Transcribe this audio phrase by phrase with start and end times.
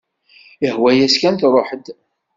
[0.67, 1.85] Ihwa-yas kan truḥ-d.